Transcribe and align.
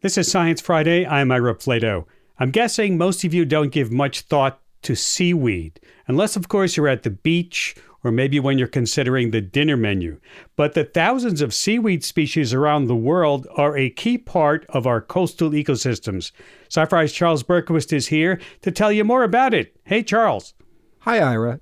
This 0.00 0.16
is 0.16 0.30
Science 0.30 0.60
Friday. 0.60 1.04
I'm 1.04 1.32
Ira 1.32 1.56
Flatow. 1.56 2.04
I'm 2.38 2.52
guessing 2.52 2.96
most 2.96 3.24
of 3.24 3.34
you 3.34 3.44
don't 3.44 3.72
give 3.72 3.90
much 3.90 4.20
thought 4.20 4.60
to 4.82 4.94
seaweed, 4.94 5.80
unless, 6.06 6.36
of 6.36 6.46
course, 6.46 6.76
you're 6.76 6.86
at 6.86 7.02
the 7.02 7.10
beach 7.10 7.74
or 8.04 8.12
maybe 8.12 8.38
when 8.38 8.58
you're 8.58 8.68
considering 8.68 9.32
the 9.32 9.40
dinner 9.40 9.76
menu. 9.76 10.20
But 10.54 10.74
the 10.74 10.84
thousands 10.84 11.40
of 11.40 11.52
seaweed 11.52 12.04
species 12.04 12.54
around 12.54 12.86
the 12.86 12.94
world 12.94 13.48
are 13.56 13.76
a 13.76 13.90
key 13.90 14.18
part 14.18 14.64
of 14.68 14.86
our 14.86 15.00
coastal 15.00 15.50
ecosystems. 15.50 16.30
Sci-Fi's 16.68 17.12
Charles 17.12 17.42
Bergquist 17.42 17.92
is 17.92 18.06
here 18.06 18.40
to 18.62 18.70
tell 18.70 18.92
you 18.92 19.02
more 19.02 19.24
about 19.24 19.52
it. 19.52 19.74
Hey, 19.82 20.04
Charles. 20.04 20.54
Hi, 21.00 21.18
Ira. 21.18 21.58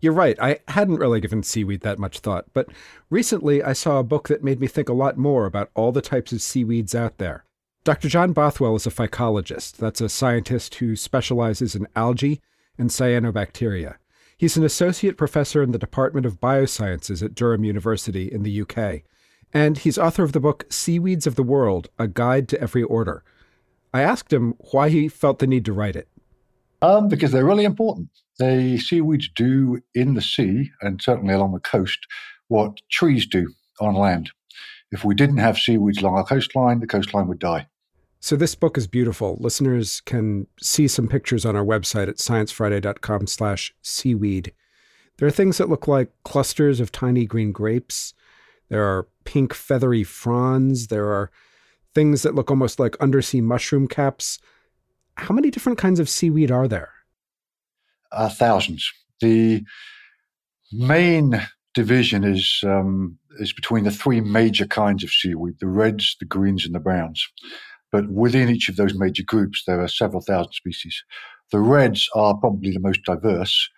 You're 0.00 0.12
right. 0.12 0.36
I 0.40 0.60
hadn't 0.68 0.98
really 1.00 1.18
given 1.18 1.42
seaweed 1.42 1.80
that 1.80 1.98
much 1.98 2.20
thought, 2.20 2.44
but 2.52 2.68
recently 3.10 3.64
I 3.64 3.72
saw 3.72 3.98
a 3.98 4.04
book 4.04 4.28
that 4.28 4.44
made 4.44 4.60
me 4.60 4.68
think 4.68 4.88
a 4.88 4.92
lot 4.92 5.18
more 5.18 5.44
about 5.44 5.72
all 5.74 5.90
the 5.90 6.00
types 6.00 6.30
of 6.30 6.40
seaweeds 6.40 6.94
out 6.94 7.18
there. 7.18 7.46
Dr. 7.82 8.10
John 8.10 8.34
Bothwell 8.34 8.76
is 8.76 8.86
a 8.86 8.90
phycologist. 8.90 9.78
That's 9.78 10.02
a 10.02 10.10
scientist 10.10 10.74
who 10.74 10.96
specializes 10.96 11.74
in 11.74 11.88
algae 11.96 12.42
and 12.76 12.90
cyanobacteria. 12.90 13.94
He's 14.36 14.58
an 14.58 14.64
associate 14.64 15.16
professor 15.16 15.62
in 15.62 15.72
the 15.72 15.78
Department 15.78 16.26
of 16.26 16.40
Biosciences 16.40 17.22
at 17.22 17.34
Durham 17.34 17.64
University 17.64 18.30
in 18.30 18.42
the 18.42 18.60
UK. 18.60 19.02
And 19.54 19.78
he's 19.78 19.96
author 19.96 20.22
of 20.22 20.32
the 20.32 20.40
book 20.40 20.66
Seaweeds 20.70 21.26
of 21.26 21.36
the 21.36 21.42
World 21.42 21.88
A 21.98 22.06
Guide 22.06 22.48
to 22.50 22.60
Every 22.60 22.82
Order. 22.82 23.24
I 23.94 24.02
asked 24.02 24.30
him 24.30 24.56
why 24.72 24.90
he 24.90 25.08
felt 25.08 25.38
the 25.38 25.46
need 25.46 25.64
to 25.64 25.72
write 25.72 25.96
it. 25.96 26.08
Um, 26.82 27.08
because 27.08 27.32
they're 27.32 27.46
really 27.46 27.64
important. 27.64 28.10
The 28.38 28.78
seaweeds 28.78 29.30
do 29.34 29.80
in 29.94 30.12
the 30.12 30.22
sea 30.22 30.70
and 30.82 31.00
certainly 31.00 31.32
along 31.32 31.52
the 31.52 31.60
coast 31.60 31.98
what 32.48 32.78
trees 32.90 33.26
do 33.26 33.50
on 33.80 33.94
land. 33.94 34.30
If 34.92 35.02
we 35.02 35.14
didn't 35.14 35.38
have 35.38 35.58
seaweeds 35.58 36.02
along 36.02 36.16
our 36.16 36.24
coastline, 36.24 36.80
the 36.80 36.86
coastline 36.86 37.26
would 37.28 37.38
die. 37.38 37.66
So 38.20 38.36
this 38.36 38.54
book 38.54 38.76
is 38.76 38.86
beautiful. 38.86 39.38
Listeners 39.40 40.02
can 40.02 40.46
see 40.60 40.86
some 40.86 41.08
pictures 41.08 41.46
on 41.46 41.56
our 41.56 41.64
website 41.64 42.08
at 42.08 42.18
sciencefriday.com 42.18 43.26
slash 43.26 43.74
seaweed. 43.80 44.52
There 45.16 45.26
are 45.26 45.32
things 45.32 45.56
that 45.56 45.70
look 45.70 45.88
like 45.88 46.12
clusters 46.22 46.80
of 46.80 46.92
tiny 46.92 47.24
green 47.24 47.50
grapes. 47.50 48.12
There 48.68 48.84
are 48.84 49.08
pink 49.24 49.54
feathery 49.54 50.04
fronds. 50.04 50.88
There 50.88 51.06
are 51.06 51.30
things 51.94 52.22
that 52.22 52.34
look 52.34 52.50
almost 52.50 52.78
like 52.78 52.96
undersea 53.00 53.40
mushroom 53.40 53.88
caps. 53.88 54.38
How 55.14 55.34
many 55.34 55.50
different 55.50 55.78
kinds 55.78 55.98
of 55.98 56.08
seaweed 56.08 56.50
are 56.50 56.68
there? 56.68 56.92
Uh, 58.12 58.28
thousands. 58.28 58.90
The 59.20 59.62
main 60.72 61.40
division 61.74 62.24
is 62.24 62.60
um, 62.64 63.18
is 63.38 63.52
between 63.52 63.84
the 63.84 63.90
three 63.90 64.20
major 64.20 64.66
kinds 64.66 65.04
of 65.04 65.10
seaweed: 65.10 65.58
the 65.60 65.66
reds, 65.66 66.16
the 66.18 66.26
greens, 66.26 66.64
and 66.64 66.74
the 66.74 66.80
browns. 66.80 67.26
But 67.92 68.10
within 68.10 68.48
each 68.48 68.68
of 68.68 68.76
those 68.76 68.94
major 68.94 69.24
groups, 69.24 69.64
there 69.66 69.80
are 69.80 69.88
several 69.88 70.22
thousand 70.22 70.52
species. 70.52 71.02
The 71.50 71.58
reds 71.58 72.08
are 72.14 72.36
probably 72.36 72.70
the 72.70 72.80
most 72.80 73.02
diverse, 73.04 73.68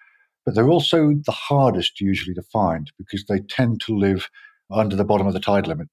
but 0.44 0.54
they're 0.54 0.68
also 0.68 1.14
the 1.24 1.32
hardest 1.32 2.00
usually 2.00 2.34
to 2.34 2.42
find 2.42 2.90
because 2.98 3.24
they 3.26 3.40
tend 3.40 3.80
to 3.82 3.96
live 3.96 4.28
under 4.70 4.96
the 4.96 5.04
bottom 5.04 5.26
of 5.26 5.32
the 5.32 5.40
tide 5.40 5.66
limit. 5.66 5.88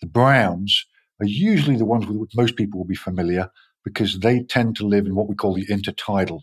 The 0.00 0.06
browns 0.06 0.86
are 1.20 1.26
usually 1.26 1.76
the 1.76 1.84
ones 1.84 2.06
with 2.06 2.16
which 2.16 2.36
most 2.36 2.56
people 2.56 2.78
will 2.78 2.86
be 2.86 2.94
familiar 2.94 3.50
because 3.84 4.20
they 4.20 4.42
tend 4.42 4.76
to 4.76 4.86
live 4.86 5.06
in 5.06 5.14
what 5.14 5.28
we 5.28 5.34
call 5.34 5.54
the 5.54 5.66
intertidal. 5.66 6.42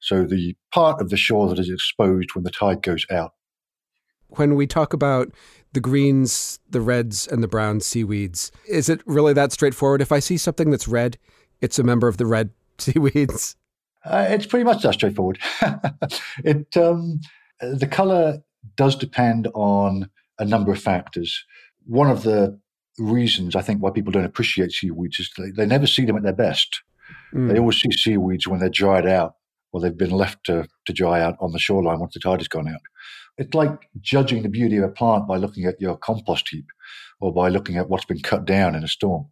So 0.00 0.24
the 0.24 0.56
part 0.72 1.00
of 1.00 1.10
the 1.10 1.16
shore 1.16 1.48
that 1.48 1.58
is 1.58 1.70
exposed 1.70 2.34
when 2.34 2.44
the 2.44 2.50
tide 2.50 2.82
goes 2.82 3.06
out. 3.10 3.32
When 4.36 4.54
we 4.54 4.66
talk 4.66 4.92
about 4.92 5.32
the 5.72 5.80
greens, 5.80 6.58
the 6.70 6.80
reds, 6.80 7.26
and 7.26 7.42
the 7.42 7.48
brown 7.48 7.80
seaweeds, 7.80 8.52
is 8.68 8.88
it 8.88 9.00
really 9.06 9.32
that 9.32 9.52
straightforward? 9.52 10.00
If 10.00 10.12
I 10.12 10.18
see 10.18 10.36
something 10.36 10.70
that's 10.70 10.88
red, 10.88 11.18
it's 11.60 11.78
a 11.78 11.82
member 11.82 12.08
of 12.08 12.16
the 12.16 12.26
red 12.26 12.50
seaweeds. 12.78 13.56
Uh, 14.04 14.26
it's 14.28 14.46
pretty 14.46 14.64
much 14.64 14.82
that 14.82 14.94
straightforward. 14.94 15.38
it 16.44 16.76
um, 16.76 17.20
the 17.60 17.86
color 17.86 18.42
does 18.76 18.96
depend 18.96 19.48
on 19.54 20.10
a 20.38 20.44
number 20.44 20.72
of 20.72 20.80
factors. 20.80 21.44
One 21.86 22.10
of 22.10 22.22
the 22.22 22.58
reasons 22.98 23.56
I 23.56 23.62
think 23.62 23.82
why 23.82 23.90
people 23.90 24.12
don't 24.12 24.24
appreciate 24.24 24.72
seaweeds 24.72 25.20
is 25.20 25.30
they, 25.36 25.50
they 25.50 25.66
never 25.66 25.86
see 25.86 26.04
them 26.04 26.16
at 26.16 26.22
their 26.22 26.32
best. 26.32 26.82
Mm. 27.32 27.52
They 27.52 27.58
always 27.58 27.80
see 27.80 27.90
seaweeds 27.90 28.46
when 28.46 28.60
they're 28.60 28.68
dried 28.68 29.06
out 29.06 29.36
or 29.72 29.80
they've 29.80 29.96
been 29.96 30.10
left 30.10 30.44
to, 30.44 30.68
to 30.84 30.92
dry 30.92 31.20
out 31.20 31.36
on 31.40 31.52
the 31.52 31.58
shoreline 31.58 31.98
once 31.98 32.14
the 32.14 32.20
tide 32.20 32.40
has 32.40 32.48
gone 32.48 32.68
out. 32.68 32.80
It's 33.36 33.54
like 33.54 33.88
judging 34.00 34.42
the 34.42 34.48
beauty 34.48 34.76
of 34.76 34.84
a 34.84 34.88
plant 34.88 35.26
by 35.26 35.36
looking 35.36 35.64
at 35.64 35.80
your 35.80 35.96
compost 35.96 36.48
heap 36.48 36.66
or 37.20 37.32
by 37.32 37.48
looking 37.48 37.76
at 37.76 37.88
what's 37.88 38.04
been 38.04 38.20
cut 38.20 38.44
down 38.44 38.74
in 38.74 38.84
a 38.84 38.88
storm. 38.88 39.26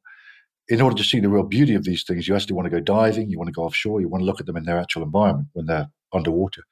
In 0.69 0.81
order 0.81 0.97
to 0.97 1.05
see 1.05 1.21
the 1.21 1.29
real 1.29 1.45
beauty 1.45 1.75
of 1.75 1.85
these 1.85 2.05
things, 2.05 2.27
you 2.27 2.35
actually 2.35 2.55
want 2.55 2.67
to 2.67 2.71
go 2.71 2.81
diving, 2.81 3.31
you 3.31 3.39
want 3.39 3.49
to 3.49 3.53
go 3.53 3.63
offshore, 3.63 4.01
you 4.01 4.09
want 4.09 4.23
to 4.23 4.27
look 4.27 4.41
at 4.41 4.47
them 4.47 4.57
in 4.57 4.65
their 4.65 4.79
actual 4.79 5.03
environment 5.03 5.49
when 5.53 5.67
they're 5.67 5.91
underwater. 6.13 6.63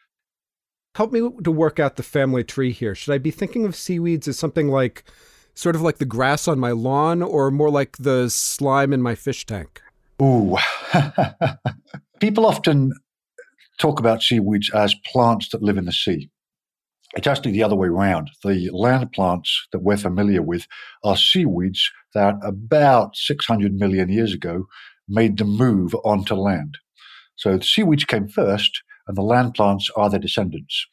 Help 0.96 1.12
me 1.12 1.20
to 1.44 1.50
work 1.52 1.78
out 1.78 1.96
the 1.96 2.02
family 2.02 2.42
tree 2.42 2.72
here. 2.72 2.94
Should 2.94 3.14
I 3.14 3.18
be 3.18 3.30
thinking 3.30 3.64
of 3.64 3.76
seaweeds 3.76 4.26
as 4.26 4.38
something 4.38 4.68
like 4.68 5.04
sort 5.54 5.76
of 5.76 5.82
like 5.82 5.98
the 5.98 6.04
grass 6.04 6.48
on 6.48 6.58
my 6.58 6.72
lawn 6.72 7.22
or 7.22 7.50
more 7.50 7.70
like 7.70 7.96
the 7.98 8.28
slime 8.28 8.92
in 8.92 9.02
my 9.02 9.14
fish 9.14 9.46
tank? 9.46 9.80
Ooh. 10.20 10.56
People 12.20 12.44
often 12.44 12.92
talk 13.78 14.00
about 14.00 14.22
seaweeds 14.22 14.70
as 14.70 14.94
plants 15.06 15.48
that 15.50 15.62
live 15.62 15.78
in 15.78 15.84
the 15.84 15.92
sea. 15.92 16.28
It's 17.16 17.26
actually 17.26 17.52
the 17.52 17.62
other 17.62 17.74
way 17.74 17.88
around. 17.88 18.30
The 18.44 18.70
land 18.72 19.10
plants 19.12 19.66
that 19.72 19.82
we're 19.82 19.96
familiar 19.96 20.42
with 20.42 20.66
are 21.02 21.16
seaweeds 21.16 21.90
that 22.14 22.36
about 22.42 23.16
600 23.16 23.74
million 23.74 24.08
years 24.08 24.32
ago 24.32 24.66
made 25.08 25.38
the 25.38 25.44
move 25.44 25.94
onto 26.04 26.34
land. 26.34 26.78
So 27.34 27.56
the 27.56 27.64
seaweeds 27.64 28.04
came 28.04 28.28
first, 28.28 28.82
and 29.08 29.16
the 29.16 29.22
land 29.22 29.54
plants 29.54 29.90
are 29.96 30.08
their 30.08 30.20
descendants. 30.20 30.86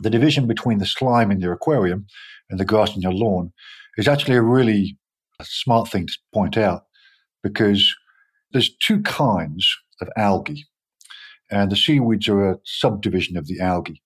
The 0.00 0.10
division 0.10 0.46
between 0.46 0.78
the 0.78 0.86
slime 0.86 1.32
in 1.32 1.40
your 1.40 1.54
aquarium 1.54 2.06
and 2.50 2.60
the 2.60 2.64
grass 2.64 2.94
in 2.94 3.02
your 3.02 3.12
lawn 3.12 3.52
is 3.96 4.06
actually 4.06 4.36
a 4.36 4.42
really 4.42 4.96
smart 5.42 5.88
thing 5.88 6.06
to 6.06 6.18
point 6.32 6.56
out 6.56 6.82
because 7.42 7.94
there's 8.52 8.76
two 8.76 9.02
kinds 9.02 9.68
of 10.00 10.08
algae, 10.16 10.66
and 11.50 11.72
the 11.72 11.76
seaweeds 11.76 12.28
are 12.28 12.50
a 12.50 12.58
subdivision 12.64 13.36
of 13.36 13.48
the 13.48 13.60
algae. 13.60 14.00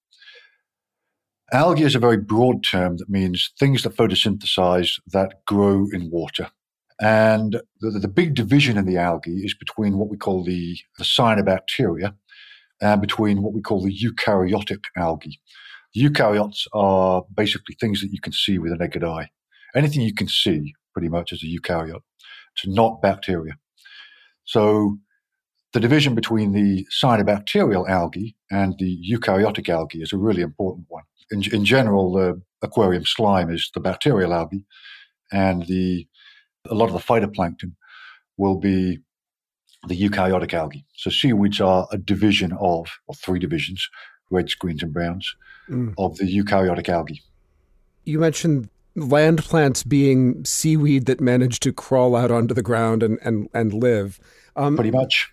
Algae 1.52 1.82
is 1.82 1.94
a 1.94 1.98
very 1.98 2.16
broad 2.16 2.64
term 2.64 2.96
that 2.96 3.10
means 3.10 3.52
things 3.58 3.82
that 3.82 3.94
photosynthesize 3.94 4.98
that 5.08 5.44
grow 5.46 5.86
in 5.92 6.10
water. 6.10 6.48
And 6.98 7.60
the, 7.80 7.90
the 7.90 8.08
big 8.08 8.34
division 8.34 8.78
in 8.78 8.86
the 8.86 8.96
algae 8.96 9.44
is 9.44 9.54
between 9.54 9.98
what 9.98 10.08
we 10.08 10.16
call 10.16 10.44
the, 10.44 10.78
the 10.96 11.04
cyanobacteria 11.04 12.14
and 12.80 13.02
between 13.02 13.42
what 13.42 13.52
we 13.52 13.60
call 13.60 13.82
the 13.82 13.94
eukaryotic 13.94 14.84
algae. 14.96 15.40
The 15.94 16.08
eukaryotes 16.08 16.66
are 16.72 17.24
basically 17.34 17.76
things 17.78 18.00
that 18.00 18.12
you 18.12 18.20
can 18.20 18.32
see 18.32 18.58
with 18.58 18.72
a 18.72 18.76
naked 18.76 19.04
eye. 19.04 19.28
Anything 19.74 20.02
you 20.02 20.14
can 20.14 20.28
see, 20.28 20.74
pretty 20.94 21.10
much, 21.10 21.32
is 21.32 21.42
a 21.42 21.46
eukaryote. 21.46 22.00
It's 22.56 22.66
not 22.66 23.02
bacteria. 23.02 23.58
So 24.44 24.96
the 25.72 25.80
division 25.80 26.14
between 26.14 26.52
the 26.52 26.86
cyanobacterial 26.92 27.88
algae 27.88 28.36
and 28.50 28.74
the 28.78 28.98
eukaryotic 29.10 29.68
algae 29.68 30.02
is 30.02 30.12
a 30.12 30.18
really 30.18 30.42
important 30.42 30.86
one 30.88 31.04
in, 31.32 31.42
in 31.52 31.64
general, 31.64 32.12
the 32.12 32.40
aquarium 32.60 33.04
slime 33.04 33.50
is 33.50 33.70
the 33.74 33.80
bacterial 33.80 34.32
algae, 34.32 34.64
and 35.32 35.66
the 35.66 36.06
a 36.70 36.74
lot 36.74 36.86
of 36.86 36.92
the 36.92 37.00
phytoplankton 37.00 37.72
will 38.36 38.56
be 38.56 38.98
the 39.88 40.00
eukaryotic 40.00 40.54
algae. 40.54 40.86
So 40.94 41.10
seaweeds 41.10 41.60
are 41.60 41.88
a 41.90 41.98
division 41.98 42.52
of, 42.60 42.86
or 43.08 43.16
three 43.16 43.40
divisions, 43.40 43.88
reds, 44.30 44.54
greens, 44.54 44.82
and 44.82 44.92
browns, 44.92 45.34
mm. 45.68 45.92
of 45.98 46.16
the 46.18 46.24
eukaryotic 46.24 46.88
algae. 46.88 47.20
You 48.04 48.20
mentioned 48.20 48.68
land 48.94 49.42
plants 49.44 49.82
being 49.82 50.44
seaweed 50.44 51.06
that 51.06 51.20
manage 51.20 51.60
to 51.60 51.72
crawl 51.72 52.14
out 52.14 52.30
onto 52.30 52.54
the 52.54 52.62
ground 52.62 53.02
and, 53.02 53.18
and, 53.22 53.48
and 53.54 53.72
live. 53.72 54.20
Um, 54.54 54.76
Pretty 54.76 54.90
much. 54.90 55.32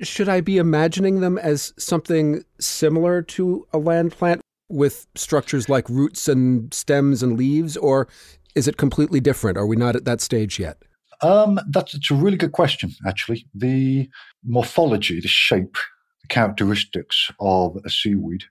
should 0.02 0.28
I 0.28 0.40
be 0.40 0.58
imagining 0.58 1.20
them 1.20 1.38
as 1.38 1.74
something 1.78 2.44
similar 2.58 3.22
to 3.22 3.66
a 3.72 3.78
land 3.78 4.12
plant 4.12 4.40
with 4.68 5.06
structures 5.14 5.68
like 5.68 5.88
roots 5.88 6.28
and 6.28 6.72
stems 6.72 7.22
and 7.22 7.36
leaves, 7.36 7.76
or 7.76 8.08
is 8.54 8.66
it 8.66 8.78
completely 8.78 9.20
different? 9.20 9.58
Are 9.58 9.66
we 9.66 9.76
not 9.76 9.94
at 9.96 10.06
that 10.06 10.22
stage 10.22 10.58
yet? 10.58 10.78
Um, 11.20 11.60
that's 11.68 11.94
it's 11.94 12.10
a 12.10 12.14
really 12.14 12.38
good 12.38 12.52
question, 12.52 12.90
actually. 13.06 13.46
The 13.54 14.08
morphology, 14.44 15.20
the 15.20 15.28
shape, 15.28 15.76
the 16.22 16.28
characteristics 16.28 17.30
of 17.38 17.76
a 17.84 17.90
seaweed 17.90 18.44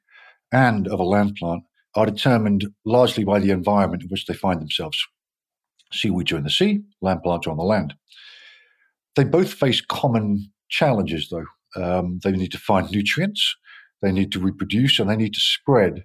and 0.51 0.87
of 0.87 0.99
a 0.99 1.03
land 1.03 1.35
plant 1.35 1.63
are 1.95 2.05
determined 2.05 2.65
largely 2.85 3.23
by 3.23 3.39
the 3.39 3.51
environment 3.51 4.03
in 4.03 4.09
which 4.09 4.25
they 4.25 4.33
find 4.33 4.61
themselves. 4.61 5.05
Seaweeds 5.91 6.31
are 6.31 6.37
in 6.37 6.43
the 6.43 6.49
sea, 6.49 6.81
land 7.01 7.21
plants 7.23 7.47
are 7.47 7.51
on 7.51 7.57
the 7.57 7.63
land. 7.63 7.93
They 9.15 9.25
both 9.25 9.53
face 9.53 9.81
common 9.81 10.51
challenges, 10.69 11.29
though. 11.29 11.45
Um, 11.75 12.19
they 12.23 12.31
need 12.31 12.51
to 12.53 12.57
find 12.57 12.89
nutrients, 12.91 13.55
they 14.01 14.11
need 14.11 14.31
to 14.33 14.39
reproduce, 14.39 14.99
and 14.99 15.09
they 15.09 15.15
need 15.15 15.33
to 15.33 15.39
spread 15.39 16.03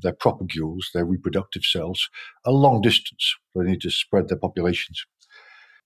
their 0.00 0.12
propagules, 0.12 0.84
their 0.94 1.04
reproductive 1.04 1.64
cells, 1.64 2.08
a 2.44 2.52
long 2.52 2.80
distance. 2.80 3.34
They 3.54 3.64
need 3.64 3.80
to 3.82 3.90
spread 3.90 4.28
their 4.28 4.38
populations. 4.38 5.04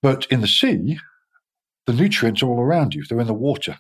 But 0.02 0.26
in 0.26 0.40
the 0.40 0.48
sea, 0.48 0.98
the 1.86 1.92
nutrients 1.92 2.42
are 2.42 2.46
all 2.48 2.60
around 2.60 2.94
you, 2.94 3.04
they're 3.04 3.20
in 3.20 3.26
the 3.26 3.34
water. 3.34 3.78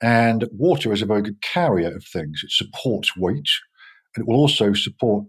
And 0.00 0.48
water 0.52 0.92
is 0.92 1.02
a 1.02 1.06
very 1.06 1.22
good 1.22 1.42
carrier 1.42 1.94
of 1.94 2.04
things. 2.04 2.42
It 2.44 2.52
supports 2.52 3.16
weight, 3.16 3.48
and 4.14 4.22
it 4.22 4.28
will 4.28 4.36
also 4.36 4.72
support 4.72 5.26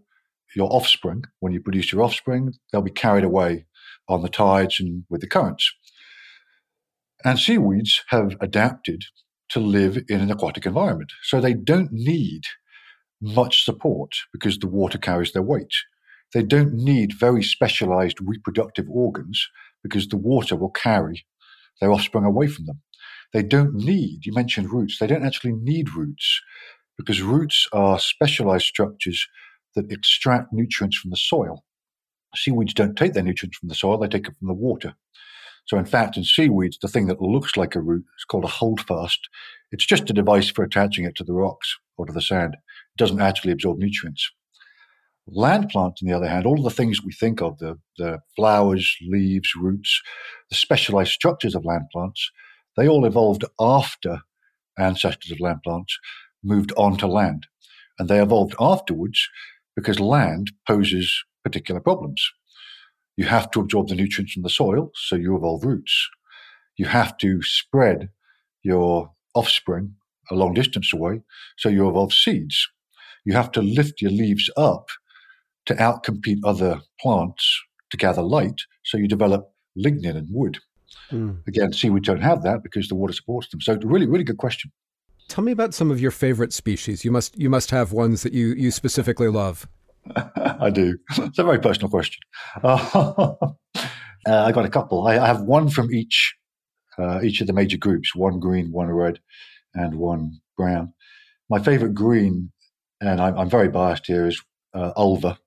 your 0.55 0.71
offspring. 0.73 1.23
When 1.39 1.53
you 1.53 1.61
produce 1.61 1.91
your 1.91 2.03
offspring, 2.03 2.53
they'll 2.71 2.81
be 2.81 2.91
carried 2.91 3.23
away 3.23 3.65
on 4.07 4.21
the 4.21 4.29
tides 4.29 4.79
and 4.79 5.03
with 5.09 5.21
the 5.21 5.27
currents. 5.27 5.71
And 7.23 7.37
seaweeds 7.37 8.01
have 8.07 8.35
adapted 8.41 9.03
to 9.49 9.59
live 9.59 9.97
in 10.07 10.21
an 10.21 10.31
aquatic 10.31 10.65
environment. 10.65 11.11
So 11.23 11.41
they 11.41 11.53
don't 11.53 11.91
need 11.91 12.43
much 13.21 13.63
support 13.63 14.13
because 14.31 14.57
the 14.57 14.67
water 14.67 14.97
carries 14.97 15.33
their 15.33 15.41
weight. 15.41 15.73
They 16.33 16.43
don't 16.43 16.73
need 16.73 17.19
very 17.19 17.43
specialized 17.43 18.17
reproductive 18.21 18.85
organs 18.89 19.47
because 19.83 20.07
the 20.07 20.17
water 20.17 20.55
will 20.55 20.69
carry 20.69 21.25
their 21.81 21.91
offspring 21.91 22.25
away 22.25 22.47
from 22.47 22.65
them. 22.65 22.81
They 23.33 23.43
don't 23.43 23.73
need, 23.73 24.25
you 24.25 24.33
mentioned 24.33 24.71
roots, 24.71 24.99
they 24.99 25.07
don't 25.07 25.25
actually 25.25 25.53
need 25.53 25.93
roots 25.95 26.41
because 26.99 27.21
roots 27.21 27.67
are 27.73 27.97
specialized 27.99 28.65
structures 28.65 29.27
that 29.75 29.91
extract 29.91 30.51
nutrients 30.51 30.97
from 30.97 31.11
the 31.11 31.17
soil. 31.17 31.63
Seaweeds 32.35 32.73
don't 32.75 32.97
take 32.97 33.13
their 33.13 33.23
nutrients 33.23 33.57
from 33.57 33.69
the 33.69 33.75
soil, 33.75 33.97
they 33.97 34.07
take 34.07 34.27
it 34.27 34.35
from 34.37 34.49
the 34.49 34.53
water. 34.53 34.93
So, 35.65 35.77
in 35.77 35.85
fact, 35.85 36.17
in 36.17 36.23
seaweeds, 36.23 36.77
the 36.81 36.87
thing 36.87 37.07
that 37.07 37.21
looks 37.21 37.55
like 37.55 37.75
a 37.75 37.81
root 37.81 38.03
is 38.17 38.25
called 38.25 38.43
a 38.43 38.47
holdfast. 38.47 39.19
It's 39.71 39.85
just 39.85 40.09
a 40.09 40.13
device 40.13 40.49
for 40.49 40.63
attaching 40.63 41.05
it 41.05 41.15
to 41.15 41.23
the 41.23 41.33
rocks 41.33 41.77
or 41.97 42.05
to 42.05 42.13
the 42.13 42.21
sand. 42.21 42.55
It 42.55 42.97
doesn't 42.97 43.21
actually 43.21 43.53
absorb 43.53 43.77
nutrients. 43.79 44.31
Land 45.27 45.69
plants, 45.69 46.01
on 46.01 46.09
the 46.09 46.15
other 46.15 46.27
hand, 46.27 46.45
all 46.45 46.61
the 46.61 46.71
things 46.71 47.03
we 47.03 47.13
think 47.13 47.41
of 47.41 47.59
the, 47.59 47.77
the 47.97 48.19
flowers, 48.35 48.95
leaves, 49.07 49.51
roots, 49.55 50.01
the 50.49 50.55
specialized 50.55 51.11
structures 51.11 51.55
of 51.55 51.65
land 51.65 51.85
plants 51.91 52.31
they 52.79 52.87
all 52.87 53.05
evolved 53.05 53.43
after 53.59 54.21
ancestors 54.77 55.31
of 55.31 55.41
land 55.41 55.61
plants 55.63 55.99
moved 56.44 56.71
onto 56.77 57.07
land. 57.07 57.47
And 57.97 58.07
they 58.07 58.21
evolved 58.21 58.56
afterwards 58.59 59.27
because 59.75 60.00
land 60.00 60.51
poses 60.68 61.24
particular 61.44 61.80
problems. 61.80 62.30
You 63.18 63.25
have 63.25 63.51
to 63.51 63.59
absorb 63.59 63.89
the 63.89 63.95
nutrients 63.95 64.33
from 64.33 64.44
the 64.44 64.50
soil, 64.50 64.91
so 64.95 65.15
you 65.15 65.36
evolve 65.36 65.65
roots. 65.65 66.09
You 66.77 66.86
have 66.86 67.18
to 67.18 67.41
spread 67.41 68.09
your 68.63 69.12
offspring 69.36 69.95
a 70.31 70.36
long 70.36 70.53
distance 70.53 70.94
away, 70.94 71.21
so 71.57 71.69
you 71.69 71.89
evolve 71.89 72.13
seeds. 72.13 72.68
You 73.25 73.33
have 73.33 73.51
to 73.51 73.62
lift 73.62 74.01
your 74.01 74.12
leaves 74.12 74.50
up 74.56 74.88
to 75.65 75.75
outcompete 75.75 76.39
other 76.44 76.81
plants 77.01 77.62
to 77.89 77.97
gather 77.97 78.21
light, 78.21 78.62
so 78.83 78.97
you 78.97 79.07
develop 79.07 79.51
lignin 79.77 80.15
and 80.15 80.27
wood. 80.31 80.59
Mm. 81.12 81.45
Again, 81.47 81.74
seaweed 81.74 82.03
don't 82.03 82.21
have 82.21 82.44
that 82.44 82.63
because 82.63 82.88
the 82.88 82.95
water 82.95 83.13
supports 83.13 83.50
them. 83.50 83.62
So, 83.62 83.77
really, 83.83 84.07
really 84.07 84.24
good 84.24 84.38
question. 84.38 84.71
Tell 85.29 85.43
me 85.43 85.51
about 85.51 85.75
some 85.75 85.91
of 85.91 86.01
your 86.01 86.09
favorite 86.09 86.51
species. 86.51 87.05
You 87.05 87.11
must 87.11 87.37
you 87.37 87.51
must 87.51 87.69
have 87.69 87.93
ones 87.93 88.23
that 88.23 88.33
you 88.33 88.47
you 88.47 88.71
specifically 88.71 89.29
love. 89.29 89.67
I 90.35 90.71
do. 90.71 90.97
It's 91.17 91.37
a 91.37 91.43
very 91.43 91.59
personal 91.59 91.89
question. 91.89 92.21
Uh, 94.27 94.43
I 94.43 94.51
got 94.51 94.65
a 94.65 94.69
couple. 94.69 95.07
I, 95.07 95.17
I 95.17 95.27
have 95.27 95.43
one 95.43 95.69
from 95.69 95.93
each 95.93 96.35
uh, 96.97 97.21
each 97.23 97.39
of 97.39 97.47
the 97.47 97.53
major 97.53 97.77
groups: 97.77 98.13
one 98.13 98.37
green, 98.37 98.69
one 98.69 98.89
red, 98.89 99.17
and 99.73 99.95
one 99.95 100.41
brown. 100.57 100.93
My 101.49 101.59
favorite 101.59 101.93
green, 101.95 102.51
and 102.99 103.21
I'm, 103.21 103.37
I'm 103.37 103.49
very 103.49 103.69
biased 103.69 104.07
here, 104.07 104.27
is 104.27 104.43
uh, 104.73 104.91
ulva. 104.97 105.37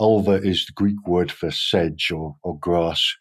Ulva 0.00 0.42
is 0.42 0.64
the 0.64 0.72
Greek 0.72 1.08
word 1.08 1.32
for 1.32 1.50
sedge 1.50 2.12
or, 2.12 2.36
or 2.44 2.56
grass, 2.60 3.16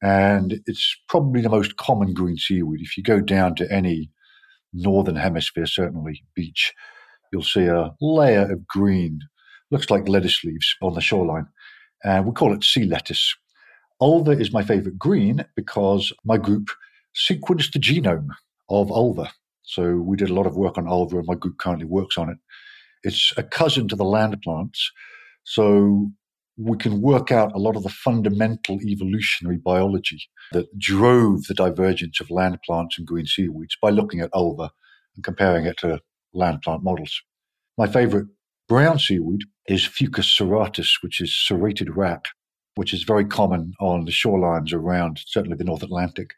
and 0.00 0.60
it's 0.66 0.96
probably 1.08 1.40
the 1.40 1.48
most 1.48 1.76
common 1.76 2.14
green 2.14 2.36
seaweed. 2.36 2.80
If 2.80 2.96
you 2.96 3.02
go 3.02 3.20
down 3.20 3.56
to 3.56 3.70
any 3.72 4.08
northern 4.72 5.16
hemisphere, 5.16 5.66
certainly 5.66 6.24
beach, 6.34 6.72
you'll 7.32 7.42
see 7.42 7.66
a 7.66 7.90
layer 8.00 8.50
of 8.52 8.66
green, 8.66 9.20
looks 9.70 9.90
like 9.90 10.08
lettuce 10.08 10.42
leaves 10.44 10.74
on 10.82 10.94
the 10.94 11.00
shoreline. 11.00 11.46
And 12.04 12.26
we 12.26 12.32
call 12.32 12.52
it 12.52 12.64
sea 12.64 12.84
lettuce. 12.84 13.34
Ulva 14.00 14.40
is 14.40 14.52
my 14.52 14.62
favorite 14.62 14.98
green 14.98 15.44
because 15.54 16.12
my 16.24 16.36
group 16.36 16.70
sequenced 17.14 17.72
the 17.72 17.78
genome 17.78 18.28
of 18.68 18.88
ulva. 18.88 19.30
So 19.62 19.96
we 19.96 20.16
did 20.16 20.30
a 20.30 20.34
lot 20.34 20.46
of 20.46 20.56
work 20.56 20.76
on 20.76 20.86
ulva, 20.86 21.18
and 21.18 21.26
my 21.26 21.34
group 21.34 21.58
currently 21.58 21.86
works 21.86 22.18
on 22.18 22.28
it. 22.28 22.38
It's 23.04 23.32
a 23.36 23.42
cousin 23.42 23.88
to 23.88 23.96
the 23.96 24.04
land 24.04 24.40
plants. 24.42 24.90
So 25.44 26.10
we 26.56 26.76
can 26.76 27.00
work 27.00 27.32
out 27.32 27.54
a 27.54 27.58
lot 27.58 27.76
of 27.76 27.82
the 27.82 27.88
fundamental 27.88 28.78
evolutionary 28.82 29.56
biology 29.56 30.20
that 30.52 30.78
drove 30.78 31.44
the 31.44 31.54
divergence 31.54 32.20
of 32.20 32.30
land 32.30 32.58
plants 32.64 32.98
and 32.98 33.06
green 33.06 33.26
seaweeds 33.26 33.76
by 33.80 33.90
looking 33.90 34.20
at 34.20 34.30
ulva 34.32 34.68
and 35.16 35.24
comparing 35.24 35.64
it 35.64 35.78
to 35.78 36.00
land 36.34 36.60
plant 36.62 36.82
models. 36.82 37.22
My 37.78 37.86
favorite 37.86 38.26
brown 38.68 38.98
seaweed 38.98 39.42
is 39.66 39.82
Fucus 39.82 40.28
serratus, 40.38 41.02
which 41.02 41.20
is 41.20 41.34
serrated 41.46 41.96
wrack, 41.96 42.26
which 42.74 42.92
is 42.92 43.02
very 43.04 43.24
common 43.24 43.72
on 43.80 44.04
the 44.04 44.12
shorelines 44.12 44.72
around 44.72 45.20
certainly 45.26 45.56
the 45.56 45.64
North 45.64 45.82
Atlantic. 45.82 46.30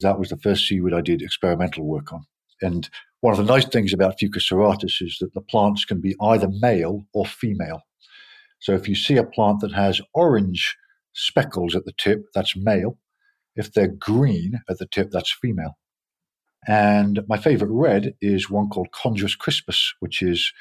That 0.00 0.18
was 0.18 0.30
the 0.30 0.38
first 0.38 0.66
seaweed 0.66 0.94
I 0.94 1.02
did 1.02 1.22
experimental 1.22 1.84
work 1.84 2.12
on. 2.12 2.24
And 2.62 2.88
one 3.20 3.32
of 3.32 3.38
the 3.38 3.52
nice 3.52 3.66
things 3.66 3.92
about 3.92 4.18
Fucus 4.18 4.50
serratus 4.50 5.02
is 5.02 5.18
that 5.20 5.34
the 5.34 5.40
plants 5.40 5.84
can 5.84 6.00
be 6.00 6.16
either 6.20 6.48
male 6.60 7.02
or 7.12 7.26
female. 7.26 7.82
So 8.62 8.74
if 8.74 8.88
you 8.88 8.94
see 8.94 9.16
a 9.16 9.24
plant 9.24 9.58
that 9.60 9.72
has 9.72 10.00
orange 10.14 10.76
speckles 11.12 11.74
at 11.74 11.84
the 11.84 11.92
tip, 11.98 12.26
that's 12.32 12.56
male. 12.56 12.96
If 13.56 13.72
they're 13.72 13.88
green 13.88 14.60
at 14.70 14.78
the 14.78 14.86
tip, 14.86 15.10
that's 15.10 15.36
female. 15.42 15.76
And 16.68 17.20
my 17.28 17.38
favorite 17.38 17.72
red 17.72 18.14
is 18.20 18.48
one 18.48 18.68
called 18.68 18.92
Chondrus 18.92 19.36
crispus, 19.36 19.94
which 19.98 20.22
is 20.22 20.52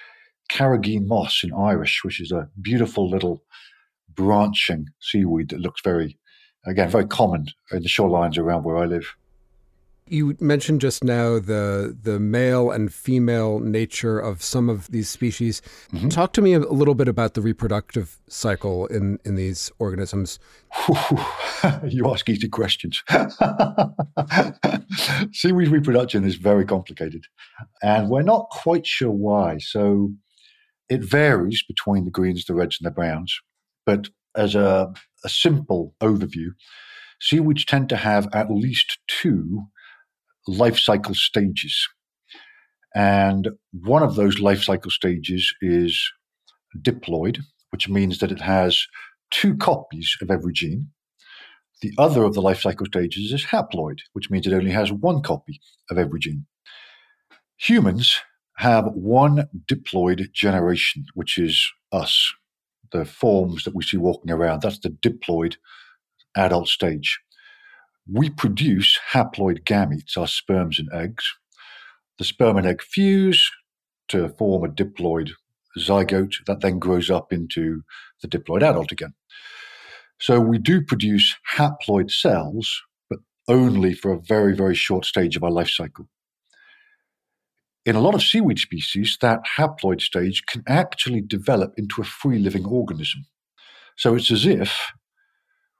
carrageen 0.49 1.05
moss 1.05 1.43
in 1.43 1.53
Irish, 1.53 2.01
which 2.03 2.19
is 2.19 2.31
a 2.31 2.49
beautiful 2.59 3.07
little 3.07 3.43
branching 4.09 4.87
seaweed 4.99 5.49
that 5.49 5.59
looks 5.61 5.81
very, 5.83 6.17
again, 6.65 6.89
very 6.89 7.05
common 7.05 7.45
in 7.71 7.83
the 7.83 7.87
shorelines 7.87 8.39
around 8.39 8.63
where 8.63 8.77
I 8.77 8.85
live. 8.85 9.15
You 10.11 10.35
mentioned 10.41 10.81
just 10.81 11.05
now 11.05 11.39
the 11.39 11.97
the 12.03 12.19
male 12.19 12.69
and 12.69 12.93
female 12.93 13.59
nature 13.59 14.19
of 14.19 14.43
some 14.43 14.69
of 14.69 14.91
these 14.91 15.07
species. 15.07 15.61
Mm-hmm. 15.93 16.09
Talk 16.09 16.33
to 16.33 16.41
me 16.41 16.53
a 16.53 16.59
little 16.59 16.95
bit 16.95 17.07
about 17.07 17.33
the 17.33 17.41
reproductive 17.41 18.19
cycle 18.27 18.87
in 18.87 19.19
in 19.23 19.35
these 19.35 19.71
organisms. 19.79 20.37
you 21.87 22.11
ask 22.11 22.27
easy 22.27 22.49
questions. 22.49 23.01
Seaweed 25.31 25.69
reproduction 25.69 26.25
is 26.25 26.35
very 26.35 26.65
complicated, 26.65 27.23
and 27.81 28.09
we're 28.09 28.21
not 28.21 28.49
quite 28.49 28.85
sure 28.85 29.11
why. 29.11 29.59
So 29.59 30.11
it 30.89 31.01
varies 31.01 31.63
between 31.63 32.03
the 32.03 32.11
greens, 32.11 32.43
the 32.43 32.53
reds, 32.53 32.77
and 32.81 32.85
the 32.85 32.91
browns. 32.91 33.39
But 33.85 34.09
as 34.35 34.55
a, 34.55 34.93
a 35.23 35.29
simple 35.29 35.95
overview, 36.01 36.49
seaweeds 37.21 37.63
tend 37.63 37.87
to 37.89 37.95
have 37.95 38.27
at 38.33 38.51
least 38.51 38.97
two 39.07 39.67
life 40.47 40.77
cycle 40.77 41.13
stages. 41.13 41.87
And 42.95 43.49
one 43.71 44.03
of 44.03 44.15
those 44.15 44.39
life 44.39 44.63
cycle 44.63 44.91
stages 44.91 45.53
is 45.61 46.11
diploid, 46.77 47.39
which 47.69 47.87
means 47.87 48.19
that 48.19 48.31
it 48.31 48.41
has 48.41 48.85
two 49.29 49.55
copies 49.55 50.15
of 50.21 50.29
every 50.29 50.53
gene. 50.53 50.89
The 51.81 51.93
other 51.97 52.23
of 52.23 52.33
the 52.33 52.41
life 52.41 52.61
cycle 52.61 52.85
stages 52.85 53.31
is 53.31 53.45
haploid, 53.45 53.99
which 54.13 54.29
means 54.29 54.45
it 54.45 54.53
only 54.53 54.71
has 54.71 54.91
one 54.91 55.21
copy 55.21 55.59
of 55.89 55.97
every 55.97 56.19
gene. 56.19 56.45
Humans 57.57 58.19
have 58.57 58.85
one 58.93 59.47
diploid 59.67 60.31
generation, 60.33 61.05
which 61.13 61.37
is 61.37 61.71
us, 61.91 62.33
the 62.91 63.05
forms 63.05 63.63
that 63.63 63.73
we 63.75 63.83
see 63.83 63.97
walking 63.97 64.31
around. 64.31 64.61
That's 64.61 64.79
the 64.79 64.89
diploid 64.89 65.55
adult 66.35 66.67
stage 66.67 67.19
we 68.09 68.29
produce 68.29 68.99
haploid 69.11 69.63
gametes, 69.63 70.17
our 70.17 70.27
sperms 70.27 70.79
and 70.79 70.89
eggs. 70.93 71.25
The 72.17 72.23
sperm 72.23 72.57
and 72.57 72.67
egg 72.67 72.81
fuse 72.81 73.49
to 74.09 74.29
form 74.29 74.63
a 74.63 74.67
diploid 74.67 75.31
zygote 75.77 76.35
that 76.47 76.61
then 76.61 76.79
grows 76.79 77.09
up 77.09 77.31
into 77.31 77.81
the 78.21 78.27
diploid 78.27 78.61
adult 78.61 78.91
again. 78.91 79.13
So 80.19 80.39
we 80.39 80.57
do 80.57 80.81
produce 80.81 81.35
haploid 81.55 82.11
cells, 82.11 82.81
but 83.09 83.19
only 83.47 83.93
for 83.93 84.11
a 84.11 84.19
very, 84.19 84.55
very 84.55 84.75
short 84.75 85.05
stage 85.05 85.35
of 85.35 85.43
our 85.43 85.51
life 85.51 85.69
cycle. 85.69 86.07
In 87.85 87.95
a 87.95 88.01
lot 88.01 88.13
of 88.13 88.21
seaweed 88.21 88.59
species, 88.59 89.17
that 89.21 89.39
haploid 89.57 90.01
stage 90.01 90.45
can 90.45 90.63
actually 90.67 91.21
develop 91.21 91.73
into 91.77 92.01
a 92.01 92.05
free 92.05 92.37
living 92.37 92.65
organism. 92.65 93.25
So 93.97 94.13
it's 94.13 94.29
as 94.29 94.45
if 94.45 94.91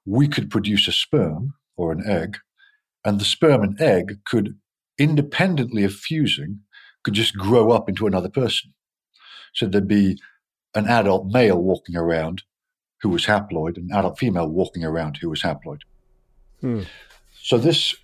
we 0.06 0.28
could 0.28 0.50
produce 0.50 0.88
a 0.88 0.92
sperm 0.92 1.54
or 1.82 1.92
an 1.92 2.04
egg, 2.06 2.38
and 3.04 3.20
the 3.20 3.26
sperm 3.26 3.64
and 3.64 3.82
egg 3.82 4.20
could, 4.26 4.56
independently 4.98 5.84
of 5.84 5.94
fusing, 5.94 6.60
could 7.04 7.16
just 7.16 7.36
grow 7.36 7.72
up 7.72 7.90
into 7.90 8.08
another 8.08 8.30
person. 8.30 8.74
So 9.54 9.66
there'd 9.66 9.88
be 9.88 10.20
an 10.76 10.88
adult 10.88 11.28
male 11.28 11.62
walking 11.62 11.96
around 11.96 12.44
who 13.02 13.10
was 13.10 13.26
haploid, 13.26 13.78
an 13.78 13.90
adult 13.92 14.20
female 14.20 14.48
walking 14.48 14.84
around 14.84 15.18
who 15.18 15.30
was 15.30 15.42
haploid. 15.42 15.80
Hmm. 16.62 16.84
So 17.42 17.58
this 17.58 17.96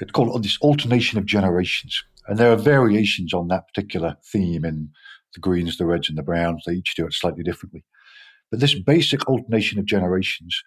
it's 0.00 0.10
called 0.12 0.42
this 0.42 0.58
alternation 0.62 1.18
of 1.18 1.26
generations, 1.26 2.02
and 2.26 2.38
there 2.38 2.52
are 2.52 2.56
variations 2.56 3.32
on 3.32 3.48
that 3.48 3.68
particular 3.68 4.16
theme 4.32 4.64
in 4.64 4.90
the 5.34 5.40
greens, 5.40 5.76
the 5.76 5.86
reds, 5.86 6.08
and 6.08 6.18
the 6.18 6.22
browns. 6.22 6.64
They 6.66 6.72
each 6.72 6.94
do 6.96 7.06
it 7.06 7.14
slightly 7.14 7.44
differently, 7.44 7.84
but 8.50 8.60
this 8.60 8.74
basic 8.74 9.26
alternation 9.28 9.78
of 9.78 9.84
generations 9.84 10.60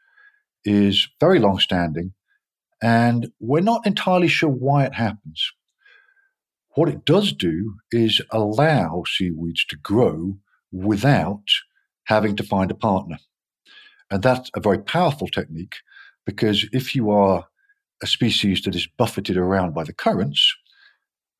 is 0.63 1.09
very 1.19 1.39
long 1.39 1.59
standing, 1.59 2.13
and 2.83 3.31
we're 3.39 3.61
not 3.61 3.87
entirely 3.87 4.27
sure 4.27 4.49
why 4.49 4.83
it 4.83 4.93
happens. 4.93 5.53
What 6.75 6.89
it 6.89 7.05
does 7.05 7.31
do 7.31 7.75
is 7.91 8.21
allow 8.29 9.03
seaweeds 9.07 9.65
to 9.67 9.77
grow 9.77 10.35
without 10.73 11.45
having 12.03 12.35
to 12.35 12.43
find 12.43 12.69
a 12.69 12.75
partner. 12.75 13.19
And 14.11 14.21
that's 14.21 14.51
a 14.53 14.59
very 14.59 14.79
powerful 14.79 15.29
technique 15.29 15.77
because 16.25 16.67
if 16.73 16.93
you 16.93 17.09
are 17.09 17.45
a 18.01 18.07
species 18.07 18.61
that 18.63 18.75
is 18.75 18.85
buffeted 18.97 19.37
around 19.37 19.73
by 19.73 19.85
the 19.85 19.93
currents 19.93 20.53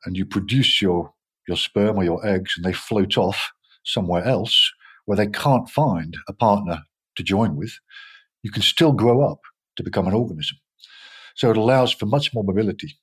and 0.05 0.15
you 0.15 0.25
produce 0.25 0.81
your, 0.81 1.13
your 1.45 1.57
sperm 1.57 1.97
or 1.97 2.05
your 2.05 2.25
eggs 2.25 2.53
and 2.55 2.63
they 2.63 2.71
float 2.71 3.17
off 3.17 3.51
somewhere 3.83 4.23
else 4.23 4.71
where 5.05 5.17
they 5.17 5.27
can't 5.27 5.69
find 5.69 6.15
a 6.29 6.33
partner 6.33 6.83
to 7.17 7.23
join 7.23 7.57
with, 7.57 7.73
you 8.43 8.51
can 8.51 8.61
still 8.61 8.93
grow 8.93 9.29
up 9.29 9.41
to 9.75 9.83
become 9.83 10.07
an 10.07 10.13
organism. 10.13 10.57
So 11.35 11.49
it 11.51 11.57
allows 11.57 11.91
for 11.91 12.05
much 12.05 12.33
more 12.33 12.43
mobility. 12.43 12.97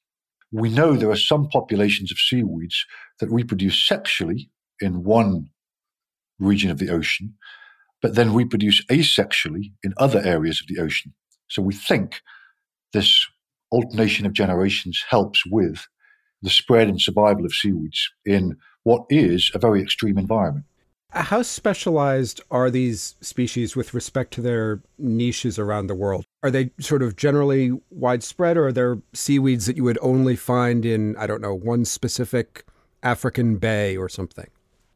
We 0.53 0.69
know 0.69 0.95
there 0.95 1.11
are 1.11 1.17
some 1.17 1.49
populations 1.49 2.11
of 2.11 2.19
seaweeds 2.19 2.85
that 3.21 3.31
reproduce 3.31 3.87
sexually 3.87 4.51
in 4.81 5.05
one 5.05 5.51
region 6.39 6.71
of 6.71 6.79
the 6.79 6.91
ocean, 6.91 7.35
but 8.03 8.15
then 8.15 8.35
reproduce 8.35 8.85
asexually 8.87 9.73
in 9.83 9.95
other 9.97 10.21
areas 10.21 10.61
of 10.61 10.67
the 10.67 10.83
ocean. 10.83 11.13
So 11.49 11.63
we 11.63 11.75
think 11.75 12.23
this 12.93 13.27
alternation 13.71 14.27
of 14.27 14.33
generations 14.33 15.05
helps 15.09 15.45
with 15.47 15.87
the 16.43 16.51
spread 16.51 16.89
and 16.89 17.01
survival 17.01 17.45
of 17.45 17.55
seaweeds 17.55 18.11
in 18.25 18.57
what 18.83 19.05
is 19.11 19.51
a 19.55 19.59
very 19.59 19.83
extreme 19.83 20.19
environment. 20.19 20.65
How 21.13 21.43
specialized 21.43 22.41
are 22.53 22.71
these 22.71 23.17
species 23.21 23.75
with 23.75 23.95
respect 23.95 24.33
to 24.35 24.41
their 24.41 24.81
niches 24.97 25.59
around 25.59 25.89
the 25.89 25.95
world? 25.95 26.25
Are 26.43 26.53
they 26.53 26.71
sort 26.79 27.03
of 27.03 27.17
generally 27.17 27.73
widespread, 27.91 28.57
or 28.57 28.69
are 28.69 28.73
there 28.73 28.99
seaweeds 29.13 29.67
that 29.67 29.77
you 29.77 29.83
would 29.85 29.99
only 30.03 30.37
find 30.37 30.87
in, 30.87 31.17
I 31.17 31.27
don't 31.27 31.41
know, 31.41 31.55
one 31.55 31.85
specific 31.85 32.65
African 33.03 33.57
bay 33.57 33.97
or 33.97 34.09
something? 34.09 34.49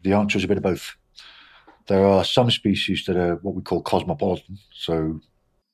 The 0.03 0.13
answer 0.13 0.39
is 0.39 0.45
a 0.45 0.49
bit 0.49 0.59
of 0.59 0.63
both. 0.63 0.95
There 1.89 2.07
are 2.07 2.25
some 2.25 2.51
species 2.51 3.05
that 3.07 3.17
are 3.17 3.37
what 3.37 3.57
we 3.57 3.63
call 3.63 3.83
cosmopolitan, 3.83 4.59
so 4.73 5.21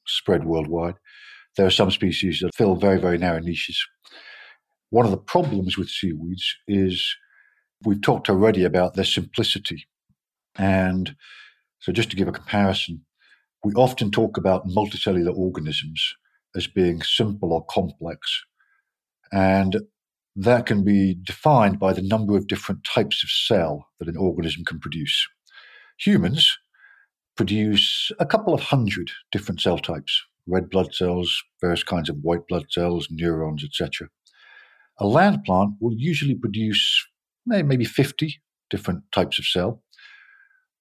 spread 0.07 0.45
worldwide. 0.45 0.95
There 1.57 1.67
are 1.67 1.71
some 1.71 1.91
species 1.91 2.41
that 2.41 2.55
fill 2.55 2.77
very, 2.77 2.99
very 2.99 3.19
narrow 3.19 3.41
niches. 3.41 3.79
One 4.89 5.05
of 5.05 5.11
the 5.11 5.19
problems 5.19 5.77
with 5.77 5.89
seaweeds 5.89 6.57
is 6.67 7.15
we've 7.85 8.01
talked 8.01 8.31
already 8.31 8.65
about 8.65 8.95
their 8.95 9.05
simplicity. 9.05 9.87
And 10.61 11.17
so, 11.79 11.91
just 11.91 12.11
to 12.11 12.17
give 12.17 12.29
a 12.29 12.33
comparison, 12.33 13.03
we 13.65 13.73
often 13.73 14.11
talk 14.11 14.37
about 14.37 14.69
multicellular 14.69 15.35
organisms 15.35 16.15
as 16.55 16.67
being 16.67 17.01
simple 17.01 17.55
or 17.55 17.65
complex. 17.65 18.45
And 19.33 19.81
that 20.37 20.67
can 20.67 20.85
be 20.85 21.17
defined 21.23 21.79
by 21.79 21.95
the 21.95 22.03
number 22.03 22.37
of 22.37 22.47
different 22.47 22.85
types 22.85 23.25
of 23.25 23.31
cell 23.31 23.89
that 23.99 24.09
an 24.09 24.19
organism 24.19 24.65
can 24.67 24.79
produce. 24.81 25.27
Humans 25.99 26.59
produce 27.37 28.13
a 28.21 28.27
couple 28.27 28.53
of 28.53 28.61
hundred 28.61 29.11
different 29.33 29.63
cell 29.63 29.79
types 29.79 30.23
red 30.47 30.69
blood 30.69 30.93
cells, 30.93 31.43
various 31.61 31.85
kinds 31.85 32.11
of 32.11 32.17
white 32.23 32.47
blood 32.49 32.67
cells, 32.71 33.09
neurons, 33.11 33.65
etc. 33.65 34.09
A 34.99 35.07
land 35.07 35.45
plant 35.45 35.75
will 35.81 35.95
usually 35.97 36.35
produce 36.35 37.07
eh, 37.53 37.63
maybe 37.63 37.85
50 37.85 38.41
different 38.69 39.05
types 39.13 39.39
of 39.39 39.47
cell. 39.47 39.83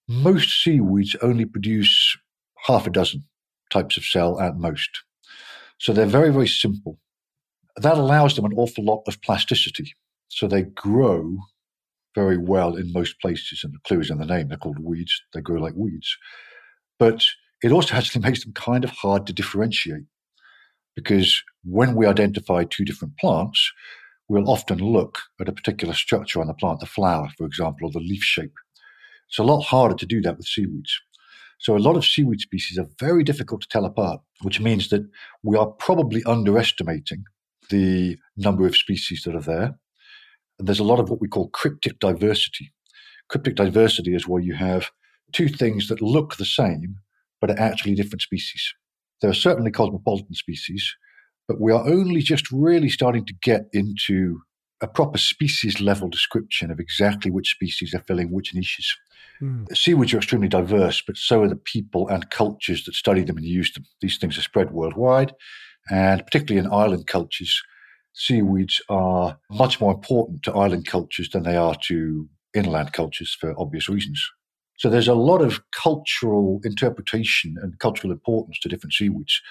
Most 0.10 0.63
seaweeds 0.63 1.16
only 1.22 1.46
produce 1.46 2.18
half 2.66 2.88
a 2.88 2.89
dozen 2.89 3.24
types 3.70 3.96
of 3.96 4.04
cell 4.04 4.39
at 4.39 4.58
most. 4.58 4.89
So 5.78 5.94
they're 5.94 6.08
very, 6.08 6.34
very 6.34 6.48
simple. 6.48 6.98
That 7.78 7.98
allows 7.98 8.36
them 8.36 8.46
an 8.46 8.54
awful 8.58 8.84
lot 8.84 9.04
of 9.08 9.22
plasticity. 9.22 9.94
So 10.30 10.48
they 10.48 10.63
grow 10.63 11.38
very 12.16 12.38
well 12.38 12.75
in 12.75 12.92
most 12.92 13.22
places, 13.22 13.63
and 13.63 13.72
the 13.72 13.80
clue 13.88 14.00
is 14.00 14.10
in 14.10 14.18
the 14.18 14.25
name. 14.25 14.48
They're 14.48 14.58
called 14.58 14.80
weeds. 14.80 15.22
They 15.34 15.42
grow 15.42 15.62
like 15.62 15.75
weeds. 15.75 16.18
But 16.98 17.24
it 17.63 17.72
also 17.72 17.96
actually 17.96 18.22
makes 18.28 18.44
them 18.44 18.54
kind 18.54 18.84
of 18.84 18.89
hard 18.89 19.28
to 19.28 19.34
differentiate 19.34 20.06
because 20.96 21.44
when 21.63 21.96
we 21.96 22.08
identify 22.08 22.63
two 22.63 22.84
different 22.84 23.16
plants, 23.18 23.72
we'll 24.28 24.50
often 24.50 24.80
look 24.80 25.20
at 25.39 25.48
a 25.48 25.54
particular 25.54 25.94
structure 25.94 26.42
on 26.42 26.48
the 26.48 26.54
plant, 26.56 26.80
the 26.80 26.86
flower, 26.86 27.30
for 27.38 27.46
example, 27.46 27.88
or 27.88 27.92
the 27.92 28.00
leaf 28.00 28.24
shape. 28.24 28.54
It's 29.30 29.40
a 29.40 29.44
lot 29.44 29.62
harder 29.62 29.96
to 29.96 30.06
do 30.06 30.22
that 30.22 30.38
with 30.38 30.48
seaweeds. 30.48 31.00
So 31.60 31.76
a 31.76 31.80
lot 31.80 31.98
of 31.98 32.06
seaweed 32.06 32.40
species 32.40 32.78
are 32.78 32.88
very 33.00 33.24
difficult 33.24 33.62
to 33.62 33.68
tell 33.68 33.86
apart, 33.86 34.22
which 34.42 34.62
means 34.62 34.90
that 34.90 35.04
we 35.44 35.58
are 35.58 35.68
probably 35.68 36.24
underestimating 36.26 37.26
the 37.70 38.18
number 38.38 38.66
of 38.66 38.76
species 38.76 39.24
that 39.24 39.36
are 39.36 39.42
there. 39.42 39.78
And 40.58 40.68
there's 40.68 40.80
a 40.80 40.86
lot 40.86 41.00
of 41.00 41.10
what 41.10 41.22
we 41.22 41.28
call 41.28 41.50
cryptic 41.50 42.00
diversity. 42.00 42.72
Cryptic 43.30 43.56
diversity 43.56 44.16
is 44.16 44.28
where 44.28 44.42
you 44.42 44.56
have 44.56 44.90
two 45.32 45.48
things 45.48 45.90
that 45.90 46.02
look 46.02 46.38
the 46.38 46.46
same, 46.46 46.96
but 47.40 47.52
are 47.52 47.60
actually 47.60 47.96
different 47.96 48.22
species. 48.22 48.74
There 49.22 49.30
are 49.30 49.36
certainly 49.36 49.70
cosmopolitan 49.70 50.34
species, 50.34 50.96
but 51.48 51.60
we 51.60 51.72
are 51.72 51.88
only 51.88 52.22
just 52.22 52.52
really 52.52 52.90
starting 52.90 53.26
to 53.26 53.34
get 53.42 53.64
into 53.74 54.42
a 54.82 54.88
proper 54.88 55.18
species 55.18 55.82
level 55.82 56.10
description 56.10 56.72
of 56.72 56.80
exactly 56.80 57.30
which 57.32 57.52
species 57.52 57.94
are 57.94 58.04
filling 58.08 58.32
which 58.32 58.54
niches. 58.54 58.96
Mm. 59.42 59.76
Seaweeds 59.76 60.14
are 60.14 60.18
extremely 60.18 60.48
diverse, 60.48 61.02
but 61.06 61.18
so 61.18 61.44
are 61.44 61.48
the 61.48 61.56
people 61.56 62.08
and 62.08 62.30
cultures 62.30 62.86
that 62.86 62.96
study 62.96 63.24
them 63.24 63.38
and 63.38 63.46
use 63.46 63.72
them. 63.74 63.86
These 64.02 64.18
things 64.18 64.38
are 64.38 64.42
spread 64.42 64.72
worldwide, 64.72 65.34
and 65.90 66.24
particularly 66.26 66.66
in 66.66 66.74
island 66.74 67.08
cultures, 67.08 67.62
seaweeds 68.14 68.82
are 68.90 69.38
much 69.50 69.80
more 69.80 69.94
important 69.94 70.44
to 70.44 70.54
island 70.54 70.88
cultures 70.88 71.30
than 71.30 71.44
they 71.44 71.56
are 71.56 71.76
to 71.88 72.28
inland 72.54 72.94
cultures 72.94 73.36
for 73.40 73.54
obvious 73.58 73.88
reasons. 73.88 74.22
So 74.78 74.90
there's 74.90 75.08
a 75.10 75.14
lot 75.14 75.42
of 75.42 75.62
cultural 75.72 76.62
interpretation 76.64 77.56
and 77.62 77.78
cultural 77.80 78.12
importance 78.14 78.60
to 78.60 78.70
different 78.70 78.94
seaweeds. 78.94 79.42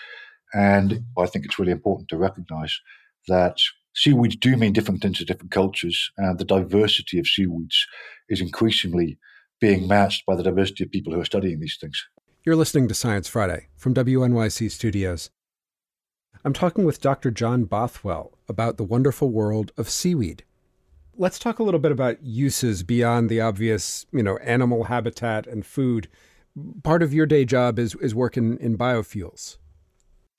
And 0.55 1.05
I 1.19 1.27
think 1.27 1.45
it's 1.45 1.59
really 1.59 1.73
important 1.73 2.09
to 2.09 2.17
recognize 2.17 2.81
that 3.27 3.59
seaweeds 3.99 4.37
do 4.37 4.57
mean 4.57 4.73
different 4.73 5.03
things 5.03 5.19
to 5.19 5.25
different 5.25 5.51
cultures, 5.51 6.11
and 6.17 6.39
the 6.39 6.45
diversity 6.45 7.19
of 7.19 7.27
seaweeds 7.27 7.85
is 8.29 8.41
increasingly 8.41 9.19
being 9.61 9.89
matched 9.89 10.25
by 10.25 10.37
the 10.37 10.43
diversity 10.43 10.85
of 10.85 10.91
people 10.93 11.13
who 11.13 11.21
are 11.21 11.25
studying 11.25 11.59
these 11.59 11.77
things. 11.81 12.07
You're 12.45 12.55
listening 12.55 12.87
to 12.89 12.95
Science 12.95 13.27
Friday 13.27 13.67
from 13.77 13.95
WNYC 13.95 14.71
Studios. 14.71 15.31
I'm 16.45 16.53
talking 16.53 16.85
with 16.85 17.01
Dr. 17.01 17.33
John 17.33 17.65
Bothwell 17.65 18.39
about 18.49 18.77
the 18.77 18.85
wonderful 18.85 19.31
world 19.31 19.73
of 19.77 19.91
seaweed. 19.91 20.45
Let's 21.17 21.41
talk 21.41 21.59
a 21.59 21.65
little 21.65 21.81
bit 21.81 21.91
about 21.91 22.23
uses 22.23 22.85
beyond 22.85 23.29
the 23.29 23.41
obvious, 23.41 24.07
you 24.13 24.23
know, 24.23 24.37
animal 24.37 24.85
habitat 24.85 25.49
and 25.49 25.67
food. 25.67 26.07
Part 26.85 27.03
of 27.03 27.13
your 27.13 27.27
day 27.27 27.45
job 27.45 27.81
is, 27.81 27.97
is 27.97 28.15
work 28.15 28.37
in, 28.37 28.79
biofuels. 28.79 29.57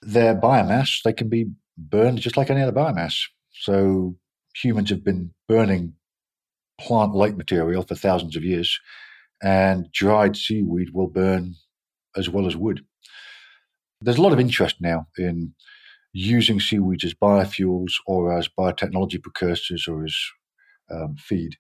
They're 0.02 0.36
biomass, 0.36 1.04
they 1.04 1.12
can 1.12 1.28
be 1.28 1.52
burned 1.78 2.20
just 2.20 2.38
like 2.38 2.50
any 2.50 2.62
other 2.62 2.72
biomass. 2.72 3.26
So 3.60 4.16
humans 4.56 4.90
have 4.90 5.04
been 5.04 5.34
burning 5.48 5.94
plant 6.80 7.14
like 7.14 7.36
material 7.36 7.84
for 7.84 7.96
thousands 7.96 8.36
of 8.36 8.44
years, 8.44 8.80
and 9.44 9.92
dried 9.92 10.36
seaweed 10.38 10.90
will 10.94 11.08
burn 11.08 11.56
as 12.16 12.30
well 12.30 12.48
as 12.48 12.56
wood. 12.56 12.86
There's 14.02 14.18
a 14.18 14.22
lot 14.22 14.34
of 14.34 14.40
interest 14.40 14.78
now 14.80 15.08
in 15.18 15.54
using 16.14 16.60
seaweeds 16.60 17.04
as 17.04 17.14
biofuels 17.14 17.94
or 18.08 18.36
as 18.38 18.48
biotechnology 18.48 19.22
precursors 19.22 19.88
or 19.88 20.06
as 20.06 20.16
um, 20.90 21.16
feed. 21.18 21.56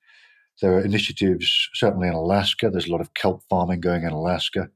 There 0.61 0.73
are 0.73 0.83
initiatives, 0.83 1.69
certainly 1.73 2.07
in 2.07 2.13
Alaska. 2.13 2.69
There's 2.69 2.87
a 2.87 2.91
lot 2.91 3.01
of 3.01 3.13
kelp 3.13 3.43
farming 3.49 3.81
going 3.81 4.03
in 4.03 4.11
Alaska. 4.11 4.69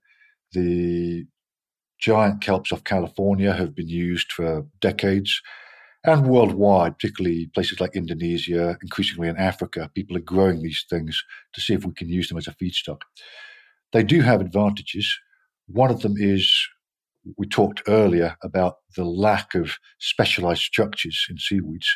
The 0.52 1.26
giant 2.00 2.42
kelps 2.42 2.72
off 2.72 2.84
California 2.84 3.54
have 3.54 3.76
been 3.76 3.90
used 3.90 4.32
for 4.32 4.66
decades. 4.80 5.42
And 6.06 6.28
worldwide, 6.28 6.98
particularly 6.98 7.48
places 7.54 7.80
like 7.80 7.96
Indonesia, 7.96 8.78
increasingly 8.82 9.30
in 9.30 9.38
Africa, 9.38 9.90
people 9.96 10.18
are 10.18 10.22
growing 10.22 10.62
these 10.62 10.86
things 10.90 11.24
to 11.54 11.62
see 11.62 11.74
if 11.74 11.86
we 11.86 11.94
can 11.94 12.10
use 12.10 12.28
them 12.28 12.38
as 12.38 12.48
a 12.48 12.56
feedstock. 12.56 13.02
They 13.94 14.04
do 14.04 14.22
have 14.22 14.42
advantages. 14.42 15.18
One 15.68 15.92
of 15.92 16.02
them 16.02 16.16
is 16.18 16.68
we 17.38 17.48
talked 17.48 17.84
earlier 17.88 18.36
about 18.44 18.78
the 18.98 19.06
lack 19.06 19.56
of 19.56 19.78
specialized 20.00 20.62
structures 20.62 21.26
in 21.30 21.38
seaweeds. 21.38 21.88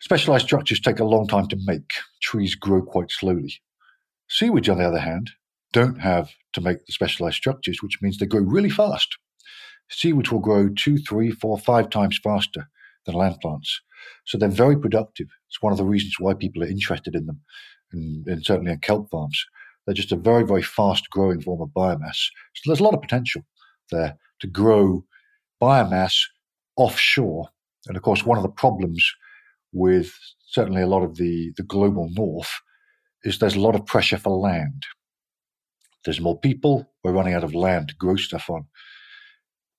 Specialized 0.00 0.46
structures 0.46 0.80
take 0.80 0.98
a 0.98 1.04
long 1.04 1.28
time 1.28 1.46
to 1.48 1.58
make. 1.64 1.90
Trees 2.22 2.56
grow 2.56 2.82
quite 2.82 3.12
slowly. 3.12 3.54
Seaweeds, 4.28 4.68
on 4.68 4.78
the 4.78 4.86
other 4.86 4.98
hand, 4.98 5.30
don't 5.72 6.00
have 6.00 6.30
to 6.54 6.60
make 6.60 6.84
the 6.86 6.92
specialized 6.92 7.36
structures, 7.36 7.82
which 7.82 7.98
means 8.02 8.18
they 8.18 8.26
grow 8.26 8.40
really 8.40 8.70
fast. 8.70 9.16
Seaweeds 9.90 10.30
will 10.30 10.40
grow 10.40 10.68
two, 10.68 10.98
three, 10.98 11.30
four, 11.30 11.58
five 11.58 11.90
times 11.90 12.18
faster 12.22 12.68
than 13.06 13.14
land 13.14 13.36
plants. 13.40 13.80
So 14.26 14.38
they're 14.38 14.48
very 14.48 14.78
productive. 14.78 15.28
It's 15.48 15.62
one 15.62 15.72
of 15.72 15.78
the 15.78 15.84
reasons 15.84 16.16
why 16.18 16.34
people 16.34 16.62
are 16.62 16.68
interested 16.68 17.14
in 17.14 17.26
them, 17.26 17.40
and, 17.92 18.26
and 18.26 18.44
certainly 18.44 18.72
in 18.72 18.78
kelp 18.78 19.10
farms. 19.10 19.44
They're 19.86 19.94
just 19.94 20.12
a 20.12 20.16
very, 20.16 20.44
very 20.44 20.62
fast 20.62 21.08
growing 21.10 21.40
form 21.40 21.62
of 21.62 21.70
biomass. 21.70 22.28
So 22.54 22.62
there's 22.66 22.80
a 22.80 22.84
lot 22.84 22.94
of 22.94 23.00
potential 23.00 23.42
there 23.90 24.16
to 24.40 24.46
grow 24.46 25.04
biomass 25.62 26.14
offshore. 26.76 27.48
And 27.86 27.96
of 27.96 28.02
course, 28.02 28.24
one 28.24 28.36
of 28.36 28.42
the 28.42 28.50
problems 28.50 29.10
with 29.72 30.12
certainly 30.46 30.82
a 30.82 30.86
lot 30.86 31.02
of 31.02 31.16
the, 31.16 31.52
the 31.56 31.62
global 31.62 32.10
north 32.12 32.50
is 33.24 33.38
there's 33.38 33.56
a 33.56 33.60
lot 33.60 33.74
of 33.74 33.86
pressure 33.86 34.18
for 34.18 34.36
land. 34.36 34.84
There's 36.04 36.20
more 36.20 36.38
people, 36.38 36.90
we're 37.02 37.12
running 37.12 37.34
out 37.34 37.44
of 37.44 37.54
land 37.54 37.88
to 37.88 37.96
grow 37.96 38.16
stuff 38.16 38.48
on. 38.48 38.66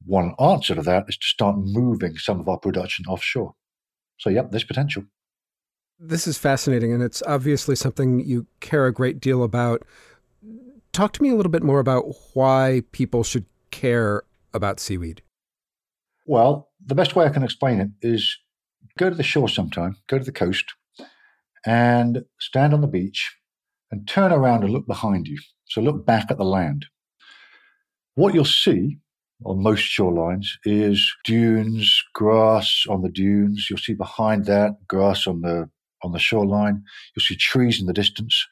One 0.06 0.34
answer 0.40 0.76
to 0.76 0.82
that 0.82 1.06
is 1.08 1.18
to 1.18 1.26
start 1.26 1.58
moving 1.58 2.18
some 2.18 2.40
of 2.40 2.48
our 2.48 2.58
production 2.58 3.06
offshore. 3.06 3.56
So, 4.18 4.30
yep, 4.30 4.52
there's 4.52 4.64
potential. 4.64 5.04
This 6.00 6.28
is 6.28 6.38
fascinating, 6.38 6.94
and 6.94 7.04
it's 7.04 7.22
obviously 7.28 7.76
something 7.76 8.22
you 8.22 8.48
care 8.62 8.86
a 8.86 8.94
great 8.94 9.20
deal 9.20 9.44
about. 9.44 9.84
Talk 10.94 11.12
to 11.14 11.22
me 11.22 11.30
a 11.30 11.36
little 11.36 11.52
bit 11.52 11.64
more 11.64 11.80
about 11.80 12.06
why 12.34 12.84
people 12.92 13.24
should 13.24 13.46
care 13.72 14.24
about 14.54 14.80
seaweed. 14.80 15.22
Well, 16.26 16.70
the 16.86 16.96
best 16.96 17.16
way 17.16 17.26
I 17.26 17.30
can 17.30 17.44
explain 17.44 17.80
it 17.82 17.90
is 18.02 18.38
go 18.98 19.10
to 19.10 19.16
the 19.16 19.24
shore 19.24 19.50
sometime, 19.50 19.98
go 20.08 20.18
to 20.18 20.24
the 20.24 20.32
coast, 20.32 20.74
and 21.66 22.24
stand 22.40 22.74
on 22.74 22.82
the 22.82 22.88
beach 22.88 23.36
and 23.92 24.08
turn 24.08 24.32
around 24.32 24.64
and 24.64 24.72
look 24.72 24.88
behind 24.88 25.28
you. 25.28 25.40
So 25.66 25.82
look 25.82 26.06
back 26.06 26.32
at 26.32 26.38
the 26.38 26.46
land. 26.46 26.86
What 28.16 28.34
you'll 28.34 28.46
see 28.46 29.00
on 29.46 29.64
most 29.64 29.84
shorelines 29.84 30.48
is 30.66 31.14
dunes, 31.24 32.04
grass 32.14 32.84
on 32.90 33.02
the 33.02 33.10
dunes. 33.10 33.68
You'll 33.70 33.80
see 33.80 33.94
behind 33.94 34.46
that 34.46 34.76
grass 34.88 35.28
on 35.28 35.42
the 35.42 35.70
on 36.04 36.12
the 36.12 36.20
shoreline. 36.20 36.84
You'll 37.16 37.24
see 37.24 37.36
trees 37.36 37.80
in 37.80 37.88
the 37.88 37.94
distance. 37.94 38.46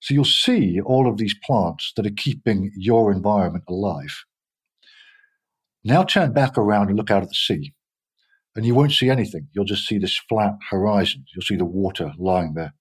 So 0.00 0.12
you'll 0.12 0.24
see 0.24 0.80
all 0.80 1.08
of 1.08 1.16
these 1.16 1.34
plants 1.44 1.92
that 1.96 2.06
are 2.06 2.10
keeping 2.10 2.72
your 2.76 3.12
environment 3.12 3.64
alive. 3.68 4.24
Now 5.82 6.02
turn 6.02 6.32
back 6.32 6.58
around 6.58 6.88
and 6.88 6.96
look 6.96 7.10
out 7.10 7.22
at 7.22 7.28
the 7.28 7.34
sea, 7.34 7.72
and 8.56 8.66
you 8.66 8.74
won't 8.74 8.92
see 8.92 9.10
anything. 9.10 9.48
You'll 9.52 9.64
just 9.64 9.86
see 9.86 9.98
this 9.98 10.16
flat 10.16 10.54
horizon. 10.70 11.24
You'll 11.34 11.42
see 11.42 11.56
the 11.56 11.64
water 11.64 12.12
lying 12.18 12.54
there. 12.54 12.74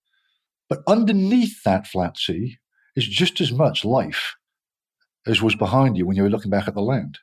But 0.70 0.84
underneath 0.88 1.64
that 1.64 1.88
flat 1.88 2.18
sea 2.18 2.58
is 2.96 3.08
just 3.08 3.42
as 3.42 3.52
much 3.52 3.86
life 3.86 4.36
as 5.28 5.42
was 5.42 5.56
behind 5.56 5.98
you 5.98 6.06
when 6.06 6.16
you 6.16 6.24
were 6.24 6.30
looking 6.30 6.52
back 6.52 6.68
at 6.68 6.74
the 6.74 6.82
land. 6.82 7.20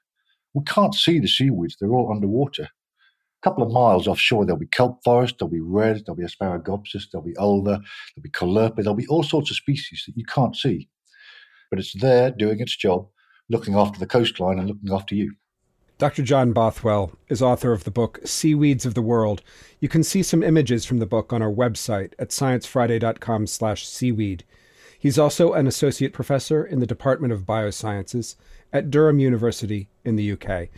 We 0.55 0.65
can't 0.65 0.95
see 0.95 1.19
the 1.19 1.29
seaweeds, 1.29 1.77
they're 1.79 1.93
all 1.93 2.13
underwater. 2.13 2.65
A 2.65 3.43
couple 3.43 3.63
of 3.63 3.73
miles 3.73 4.07
offshore, 4.07 4.45
there'll 4.45 4.59
be 4.59 4.67
kelp 4.67 5.03
forest, 5.05 5.37
there'll 5.39 5.51
be 5.51 5.61
red, 5.61 6.03
there'll 6.05 6.17
be 6.17 6.25
asparagopsis, 6.25 7.05
there'll 7.11 7.27
be 7.27 7.35
ulva, 7.35 7.65
there'll 7.65 8.23
be 8.23 8.31
caulerpa, 8.31 8.77
there'll 8.77 8.95
be 8.95 9.07
all 9.07 9.23
sorts 9.23 9.51
of 9.51 9.57
species 9.57 10.05
that 10.07 10.17
you 10.17 10.25
can't 10.25 10.57
see. 10.57 10.89
But 11.71 11.79
it's 11.79 11.99
there 12.01 12.31
doing 12.31 12.61
its 12.61 12.77
job, 12.77 13.07
looking 13.49 13.77
after 13.77 13.99
the 13.99 14.07
coastline 14.07 14.59
and 14.59 14.69
looking 14.69 14.93
after 14.93 15.15
you. 15.15 15.35
Dr. 16.01 16.23
John 16.23 16.53
Bothwell 16.53 17.13
is 17.29 17.43
author 17.43 17.73
of 17.73 17.85
the 17.85 17.91
book 17.91 18.21
Seaweeds 18.25 18.87
of 18.87 18.95
the 18.95 19.03
World. 19.03 19.43
You 19.81 19.89
can 19.89 20.03
see 20.03 20.23
some 20.23 20.43
images 20.43 20.87
from 20.87 20.99
the 20.99 21.05
book 21.05 21.31
on 21.31 21.43
our 21.43 21.53
website 21.53 22.15
at 22.19 22.31
sciencefriday.com/seaweed. 22.31 24.45
He's 25.01 25.19
also 25.19 25.55
an 25.55 25.67
associate 25.67 26.13
professor 26.13 26.63
in 26.63 26.79
the 26.79 26.87
Department 26.87 27.33
of 27.33 27.47
Biosciences 27.47 28.37
at 28.71 28.91
Durham 28.91 29.19
University 29.19 29.89
in 30.05 30.17
the 30.17 30.33
UK. 30.33 30.69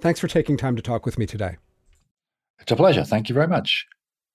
Thanks 0.00 0.18
for 0.18 0.26
taking 0.26 0.56
time 0.56 0.74
to 0.74 0.82
talk 0.82 1.04
with 1.04 1.18
me 1.18 1.26
today. 1.26 1.58
It's 2.60 2.72
a 2.72 2.76
pleasure. 2.76 3.04
Thank 3.04 3.28
you 3.28 3.34
very 3.34 3.46
much. 3.46 3.86